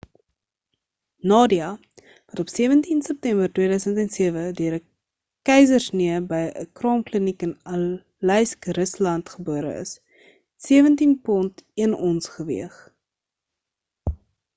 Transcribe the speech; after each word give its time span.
nadia 1.31 1.65
wat 2.27 2.39
op 2.43 2.49
17 2.53 3.03
september 3.09 3.49
2007 3.59 4.47
deur 4.61 4.77
'n 4.79 4.83
keisersnee 5.51 6.17
by 6.33 6.39
'n 6.61 6.67
kraamkliniek 6.81 7.45
in 7.51 7.53
aleisk 7.75 8.69
rusland 8.81 9.33
gebore 9.37 9.77
is 9.85 9.93
het 10.25 10.69
17 10.73 11.15
pond 11.31 11.65
1 11.89 11.95
ons 12.13 12.33
geweeg 12.41 12.85